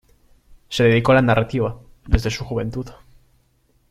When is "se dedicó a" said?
0.67-1.15